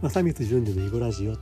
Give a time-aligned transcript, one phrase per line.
[0.00, 1.34] 正光淳二の囲碁ラジオ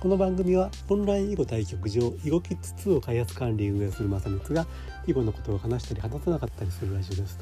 [0.00, 4.66] この番組はオンライン囲碁対局場囲碁キッズ2を開発管理運営する正光が
[5.06, 7.38] 囲碁のことを話したり話さなかったりするラジオです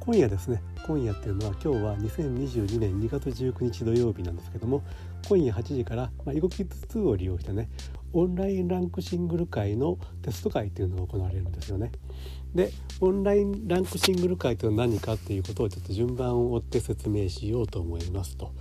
[0.00, 4.82] 今夜ですね今夜っていうのは今日は2022年2月19日土曜日なんですけども
[5.28, 7.68] 今夜8時から、ま、囲碁キッズ2を利用してね
[8.14, 11.92] オンラインランクシングル会のテスト会っていうのが行われるんですよね。
[12.54, 12.70] で
[13.02, 18.52] オンラインランクシングル会というのは何かっていうことをちょっと順番を追って説明しようと思いますと。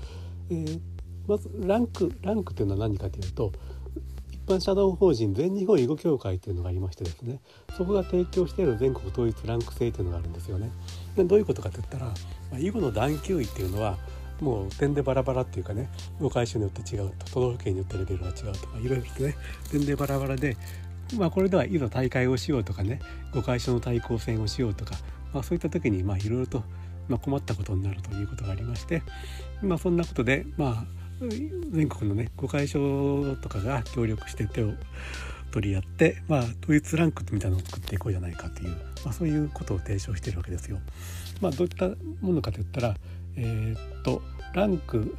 [0.50, 0.80] えー、
[1.28, 3.52] まずランクランクというのは何かというと
[4.32, 7.40] 一般社団法人全日本囲碁協会というのがありましてですね
[7.76, 10.72] そこが提供している全国統一ランク制というのがあるんですよね。
[11.16, 12.14] でどういうことかといったら、ま
[12.56, 13.98] あ、囲碁の段級位っていうのは
[14.42, 19.36] もう点でバラバラっていうかね誤解所によって違うと都道府県によってレベルが違うとかいろいろとね
[19.72, 20.58] 点でバラバラで
[21.18, 23.00] まあこれではいざ大会をしようとかね
[23.34, 24.96] 誤解所の対抗戦をしようとか、
[25.34, 26.64] まあ、そういった時にいろいろと
[27.08, 29.02] まあ困ったことになるということがありまして
[29.62, 34.74] まあそんなことでまあ全国のね誤解所とかが協力して手を
[35.52, 38.72] 取り合って、まあ、統一ランクみたいなのを作っていこうじゃないかという、
[39.06, 40.80] まあ、そういうことを提唱しているわけですよ。
[41.42, 41.90] まあ、どういった
[42.22, 42.96] ものかといったら、
[43.38, 44.22] えー、っと
[44.54, 45.16] ランク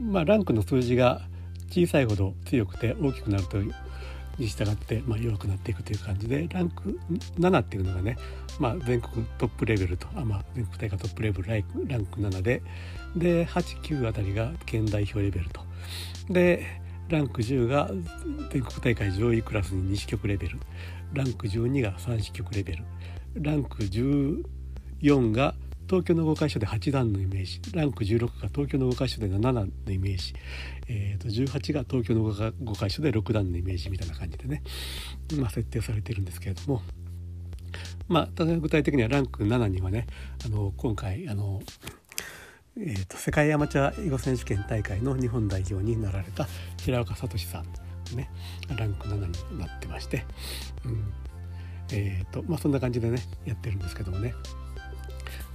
[0.00, 1.22] まあランクの数字が
[1.70, 3.58] 小さいほど強くて大きくなると
[4.38, 6.98] に従って、まあ、弱くなっていくという感じでランク
[7.38, 8.16] 7っていうのがね、
[8.58, 12.62] まあ、全国トップレベルとあ、まあ、全国大会トップレベルランク7で
[13.16, 15.60] で89あたりが県代表レベルと。
[16.30, 17.90] でランク10が
[18.50, 20.58] 全国大会上位クラスに西局レベル。
[21.12, 22.84] ランク12が三子局レベル。
[23.34, 25.54] ランク14が
[25.88, 30.34] 東京の5会所で8段のイメージランク16が東京の5会所で7段のイメージ、
[30.88, 34.62] えー、と18が東京の5会所で6段のイメージみたいな感じでね、
[35.38, 36.82] まあ、設定されているんですけれども
[38.08, 40.06] まあただ具体的にはランク7にはね
[40.44, 41.60] あの今回あの
[42.76, 46.48] えーと、世界アマチュア囲碁選手権大会の日本代表になられた
[46.82, 48.28] 平岡聡さんね
[48.76, 50.24] ランク7になってまして、
[50.84, 51.12] うん。
[51.92, 54.34] えーとまあ、そんな感じでねやってるんですけどもね。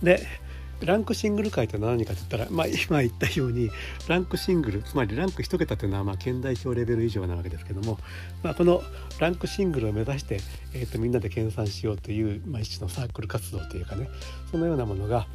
[0.04, 0.26] で
[0.82, 3.70] ランクシングル界とは何かといったら、まあ、今言ったように
[4.08, 8.00] ランクシングルつまりランク1桁というのはまあ県代表レベル以上なわけですけども、
[8.44, 8.82] まあ、この
[9.20, 10.40] ランクシングルを目指して、
[10.74, 14.10] えー、とみんなで研鑽しようという、まあ、一種のサークル活動というかね
[14.52, 15.28] そのようなものが、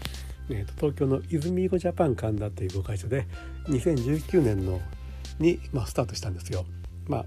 [0.48, 3.26] えー、と東京の泉囲碁ジャパン神田という碁会所で
[3.68, 4.80] 2019年の
[5.38, 6.64] に、まあ、スタートしたんですよ。
[7.06, 7.24] まあ、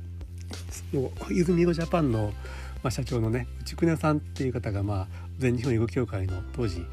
[1.30, 2.34] 泉囲ジャパンの、
[2.82, 6.84] まあ、社長のね内久根さんっていう方が、まあ、全日本囲碁協会の当時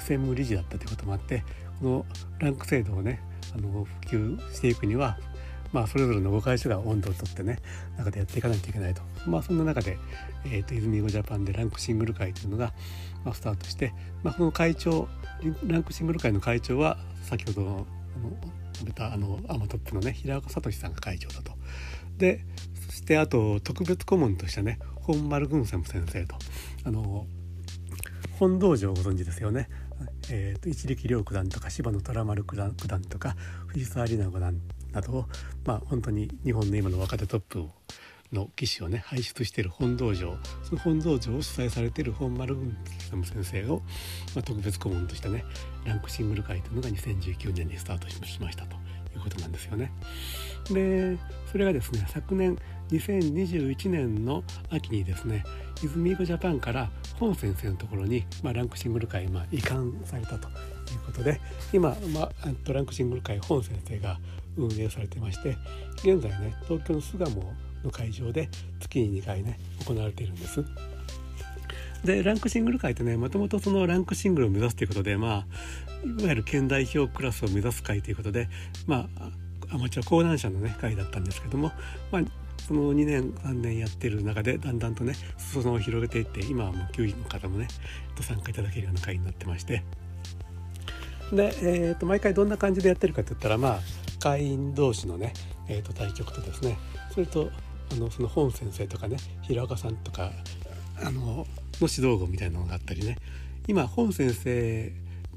[0.00, 1.44] 専務理事だったということもあって
[1.80, 2.06] この
[2.38, 3.20] ランク制度をね
[3.56, 5.18] あの普及していくには
[5.74, 7.58] まあ、それぞれの5会所が温度をとってね
[7.98, 9.98] 中でやっていかないといけないと、まあ、そんな中で、
[10.44, 12.72] えーと、泉ゴジャパンでランクシングル会というのが、
[13.24, 15.08] まあ、スタートして、まあ、この会長
[15.66, 17.86] ランクシングル会の会長は先ほどの
[18.74, 21.52] 述べたあのアマトップのね平岡聡さんが会長だと。
[22.18, 22.44] で
[22.86, 26.36] そしてあと特別顧問としてね本丸軍専先生と。
[26.84, 27.26] あの
[28.38, 29.68] 本道場をご存知ですよね。
[30.30, 34.60] えーと、一力遼九段とか芝野虎丸九段九段とか藤沢里菜五段
[34.92, 35.24] などを、
[35.64, 37.68] まあ、本当に日本の今の若手トップ
[38.32, 42.56] の棋士をね輩出している本道場その本道場を主催されている本丸
[43.24, 43.82] 先生を、
[44.34, 45.44] まあ、特別顧問としてね
[45.84, 48.76] ランクシングル会というのが2019年にスタートしましたと
[49.14, 49.92] いうことなんですよね。
[50.70, 51.16] で
[51.50, 52.58] それがですね昨年
[52.90, 55.44] 2021年の秋にですね
[55.82, 60.52] 泉囲碁ジャパンから本先生のところに、まあ、ランクシングル会、まあ、移管されたという
[61.06, 61.40] ことで
[61.72, 64.18] 今、まあ、ランクシングル会本先生が
[64.56, 65.56] 運営されてまして
[65.98, 67.54] 現在ね東京の巣鴨
[67.84, 68.48] の会場で
[68.80, 70.64] 月に2回ね行われているんです。
[72.04, 75.46] でランクシングル会ってねもともとそのランクシングルを目指すということでまあ
[76.04, 78.48] いわゆる県代表クラスを目指す会ということで
[78.86, 79.30] まあ
[79.70, 81.72] アマチュア講談社のね会だったんですけども、
[82.12, 82.22] まあ、
[82.66, 87.68] その2年3年やってる中でだんだんとね裾野を広げていって今はもう球児の方もね
[88.16, 89.82] ご参加いただけるような会になってまして。
[91.32, 93.80] で、えー、と毎回どんな感じでやってるかって言ったらまあ
[94.20, 95.32] 会員同士のね、
[95.68, 96.78] えー、と対局とですね
[97.12, 97.50] それと
[97.92, 100.32] あのその本先生とかね平岡さんとか
[101.02, 101.46] あのの
[101.80, 103.16] 指導碁みたいなのがあったりね。
[103.66, 104.92] 今本先生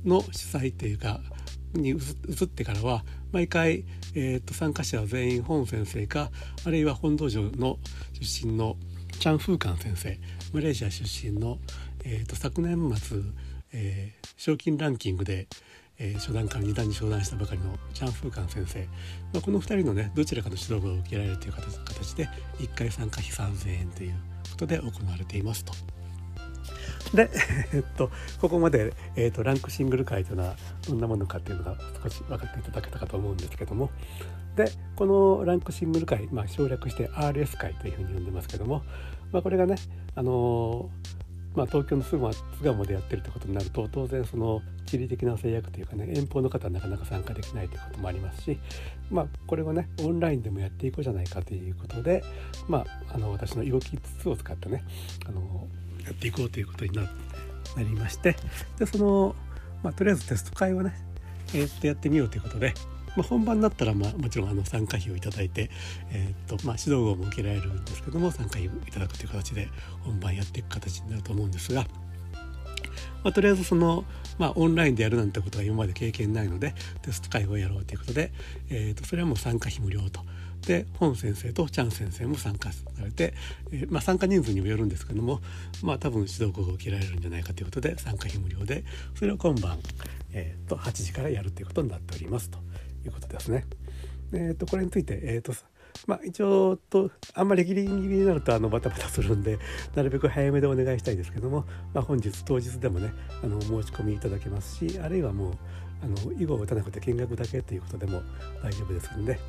[0.05, 1.21] の主催っていうか
[1.77, 1.95] に移
[2.45, 3.85] ってからは毎回、
[4.15, 6.31] えー、と参加者は全員本先生か
[6.65, 7.77] あるいは本道場の
[8.13, 8.77] 出身の
[9.19, 10.19] チャン・フーカン先生
[10.53, 11.57] マレーシア出身の、
[12.03, 13.19] えー、と昨年末、
[13.73, 15.47] えー、賞金ランキングで
[15.99, 18.79] えー、初段から2段に昇段したばかりのチャン・フーカン先生、
[19.33, 22.29] まあ、この2人のねどちらかの指導部を受けられるという形で
[22.59, 24.13] 1回参加費3000円という
[24.51, 25.96] ことで行われていますと。
[27.13, 27.29] で、
[27.73, 28.09] えっと、
[28.41, 30.55] ここまで、えっと、ランクシングル会というのは
[30.87, 33.89] どんなものかっていうのが少し分かっていただけたかと思うんですけども。
[34.55, 38.81] でこのランクシングル会、まあ、省略して RS 会というふうに呼んでますけども、
[39.31, 39.75] まあ、これがね、
[40.15, 40.89] あの
[41.57, 42.17] まあ、東京の巣
[42.63, 48.59] 鴨でやってるってことになると当然その地理的な制約というかね遠方の方はなかなか参加できないということもありますし、
[49.09, 52.23] まあ、これをねオンラインでもやっていこうじゃないかということで、
[52.67, 54.83] まあ、あの私の動きつつを使ってね
[55.27, 55.67] あの
[56.07, 57.03] やっていこうということにな
[57.77, 58.35] りまして
[58.79, 59.35] でその、
[59.83, 60.93] まあ、とりあえずテスト会はね、
[61.53, 62.73] えー、っとやってみようということで、
[63.15, 65.69] まあ、本番だったら、まあ、もちろんあの参加費をいただいて、
[66.11, 69.67] えー、っとまあ、指導号も受けられるんですけども参加費をいただくという形で
[70.03, 71.85] 本番やっていく形になると思うんですが。
[73.23, 74.05] まあ、とりあえずその、
[74.37, 78.31] まあ、オンラインでやるなんてことは今まで経験ないのでテスト会をやろうということで、
[78.69, 80.21] えー、とそれはもう参加費無料と。
[80.65, 83.33] で本先生とチャン先生も参加されて、
[83.71, 85.39] えー、まあ、参加人数にもよるんですけども、
[85.83, 88.83] まあ、多分指導校が受けられるんじゃないかということで参加費無料で
[89.15, 89.79] それを今晩、
[90.33, 92.57] えー、と8時からやるということになっておりますと
[93.05, 93.65] いうことですね。
[94.33, 95.53] えー、とこれについて、えーと
[96.05, 99.57] まあ、一応とあんまりギリギリになるとあのバタバタするんで
[99.95, 103.13] なるべく早めでお願いしたいですけども、まあ、本日当日でもね
[103.43, 105.53] あの申し込みいただけますしあるいはもう
[106.03, 108.21] あの囲碁を打たなくて見学だけということでも
[108.61, 109.39] 大丈夫ですので、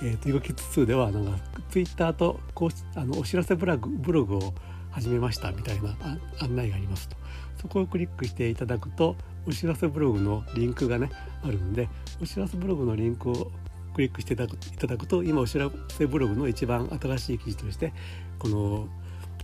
[0.01, 1.37] えーと、囲碁キッズ2ではなんか
[1.71, 4.55] ツイッターとこうあのお知らせブログブログを
[4.91, 5.97] 始めましたみたいな
[6.41, 7.17] 案内がありますと。
[7.61, 9.17] そこをクリックしていただくと
[9.47, 11.11] お知らせブログのリンクがね
[11.43, 11.89] あるんで
[12.23, 13.51] お知らせブログのリンクを
[13.99, 14.47] クリックしていた
[14.87, 17.93] だくと今お知らせブログの一番新しい記事として
[18.39, 18.87] この、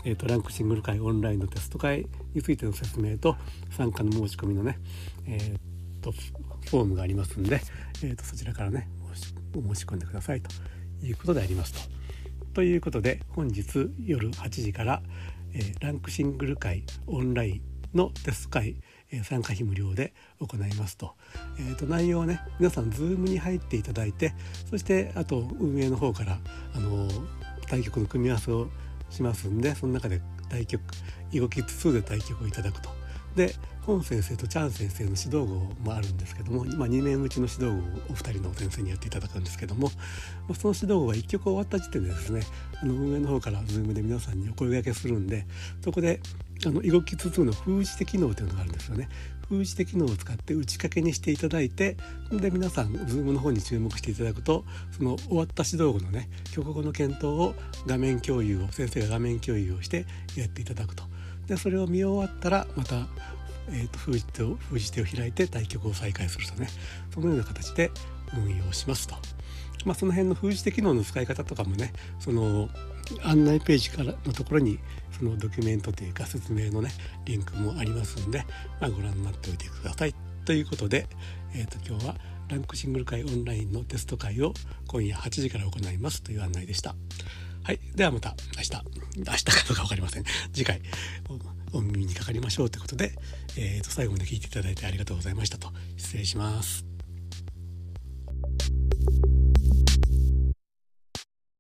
[0.04, 3.36] えーと、ランクシングル会オンラインのテスト会についての説明と
[3.76, 4.78] 参加の申し込みのね、
[5.26, 6.12] えーと、
[6.70, 7.60] フォームがありますんで、
[8.04, 8.88] えーと、そちらからね
[9.52, 10.48] 申し込んでくださいと
[11.04, 11.80] いうことでありますと。
[12.54, 15.02] ということで本日夜8時から、
[15.52, 17.62] えー、ランクシングル会オンライン
[17.92, 18.76] のテスト会
[19.22, 21.14] 参加費無料で行いますと,、
[21.58, 24.34] えー、と内容はね皆さん Zoom に入っていただいて
[24.68, 26.38] そしてあと運営の方から
[26.74, 27.08] あの
[27.68, 28.68] 対局の組み合わせを
[29.10, 30.82] しますんでその中で対局
[31.32, 33.03] 囲碁キッズ2で対局をいただくと。
[33.36, 33.54] で
[33.86, 35.44] 本先生とチャン先生の指導号
[35.84, 39.90] もあるんですけども今2年うちの指導号をお二人の先生にやっていただくんですけども
[40.58, 42.42] その指導号が1曲終わった時点でですね
[42.82, 45.46] あの運営の方から Zoom で皆さんにお声がけするんで
[45.82, 46.20] そこで
[46.66, 49.08] あの囲碁キッズ2の封じ手機能というのがあるんですよね。
[49.48, 51.98] 封じ手機能を使って打ち掛けにしていただいて
[52.32, 57.54] で皆さん Zoom の方に注目していただくとその終わった指導後のね局後の検討を
[57.86, 61.13] 画面共有を先生が画面共有をしてやっていただくと。
[61.46, 63.06] でそれを見終わったらまた
[63.68, 66.68] えーと、封じ手を封じ手を開いて対局を再開するとね
[67.12, 67.90] そのような形で
[68.36, 69.14] 運用しますと。
[69.84, 72.70] まあ、その辺の封じ手機能の使い方とかもねその
[73.22, 74.78] 案内ページからのところに
[75.18, 76.90] そのドキュメントというか説明のね
[77.26, 78.44] リンクもありますんで、
[78.80, 80.14] まあ、ご覧になっておいてください。
[80.46, 81.06] ということで、
[81.54, 82.14] えー、と今日は
[82.48, 84.52] ランクシングル会オンラインのテスト会を
[84.86, 86.94] 今夜8時から行いますという案内でした。
[87.64, 87.80] はい。
[87.94, 88.70] ではまた明日、
[89.16, 90.24] 明日かどうか分かりません。
[90.52, 90.82] 次回
[91.72, 93.12] お耳にかかりましょうということで、
[93.56, 96.93] えー、と最後まで聞いていただいてありがとうございましたと失礼します。